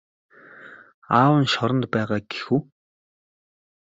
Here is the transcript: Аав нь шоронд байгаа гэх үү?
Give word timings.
Аав 1.19 1.35
нь 1.41 1.51
шоронд 1.53 1.83
байгаа 1.93 2.21
гэх 2.31 2.45
үү? 2.55 2.59